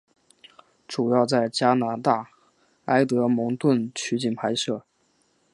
[0.87, 2.31] 主要在加拿大
[2.85, 4.83] 埃德蒙顿取景拍摄。